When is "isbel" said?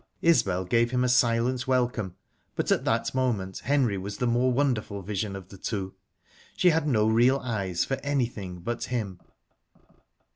0.23-0.65